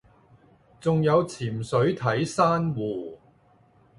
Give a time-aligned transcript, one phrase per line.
[0.79, 3.19] 仲有潛水睇珊瑚